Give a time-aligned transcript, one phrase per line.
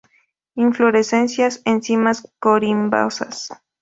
[0.55, 3.49] Inflorescencias en cimas corimbosas.